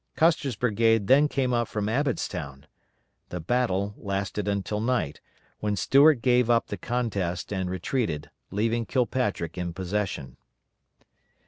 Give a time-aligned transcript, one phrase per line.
[0.15, 2.65] Custer's brigade then came up from Abbotstown.
[3.29, 5.21] The battle lasted until night,
[5.59, 10.37] when Stuart gave up the contest and retreated, leaving Kilpatrick in possession.